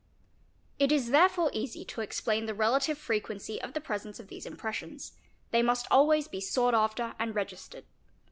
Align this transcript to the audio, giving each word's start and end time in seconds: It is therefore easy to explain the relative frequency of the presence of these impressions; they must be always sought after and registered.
It 0.79 0.91
is 0.91 1.11
therefore 1.11 1.51
easy 1.53 1.85
to 1.85 2.01
explain 2.01 2.47
the 2.47 2.55
relative 2.55 2.97
frequency 2.97 3.61
of 3.61 3.73
the 3.73 3.79
presence 3.79 4.19
of 4.19 4.29
these 4.29 4.47
impressions; 4.47 5.11
they 5.51 5.61
must 5.61 5.85
be 5.85 5.89
always 5.93 6.27
sought 6.49 6.73
after 6.73 7.13
and 7.19 7.35
registered. 7.35 7.85